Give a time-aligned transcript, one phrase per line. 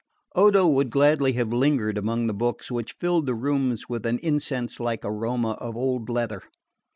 [0.33, 4.79] Odo would gladly have lingered among the books which filled the rooms with an incense
[4.79, 6.41] like aroma of old leather.